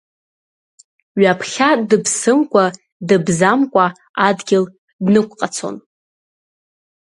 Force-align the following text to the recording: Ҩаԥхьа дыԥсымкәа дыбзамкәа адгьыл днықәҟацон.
Ҩаԥхьа 1.21 1.69
дыԥсымкәа 1.89 2.65
дыбзамкәа 3.07 3.85
адгьыл 4.27 4.65
днықәҟацон. 5.03 5.75